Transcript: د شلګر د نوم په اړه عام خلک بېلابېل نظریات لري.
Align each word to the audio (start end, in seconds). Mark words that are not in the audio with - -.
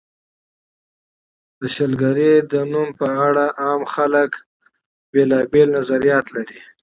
د 1.59 1.61
شلګر 1.75 2.17
د 2.51 2.53
نوم 2.71 2.89
په 2.99 3.07
اړه 3.27 3.45
عام 3.61 3.81
خلک 3.93 4.31
بېلابېل 5.11 5.67
نظریات 5.77 6.25
لري. 6.35 6.59